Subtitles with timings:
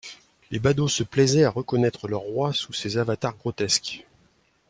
[0.49, 4.03] Les badauds se plaisaient à reconnaître leur roi sous ces avatars grotesques.